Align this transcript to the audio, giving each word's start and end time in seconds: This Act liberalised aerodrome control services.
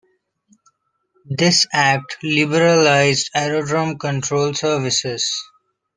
This 1.29 1.67
Act 1.71 2.17
liberalised 2.23 3.29
aerodrome 3.35 3.99
control 3.99 4.51
services. 4.55 5.31